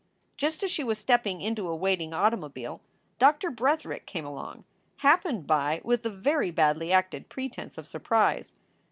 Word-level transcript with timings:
Just 0.35 0.63
as 0.63 0.71
she 0.71 0.83
was 0.83 0.97
stepping 0.97 1.41
into 1.41 1.67
a 1.69 1.75
waiting 1.75 2.11
automobile 2.11 2.81
Doctor 3.19 3.51
Bretherick 3.51 4.07
came 4.07 4.25
along, 4.25 4.63
happened 5.05 5.45
by 5.45 5.79
with 5.83 6.03
a 6.07 6.09
very 6.09 6.49
badly 6.49 6.91
acted 6.91 7.29
pretense 7.29 7.77
of 7.77 7.85
surprise. 7.85 8.55